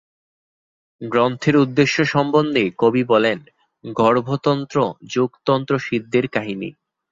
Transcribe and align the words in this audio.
গ্রন্থের 1.01 1.55
উদ্দেশ্য 1.57 1.97
সন্বন্ধে 2.05 2.63
কবি 2.77 3.03
বলেন: 3.03 3.37
‘গর্ভতন্ত্র 3.83 4.77
যোগতন্ত্র 5.11 5.73
সিদ্ধের 5.79 6.25
কাহিনী। 6.27 6.69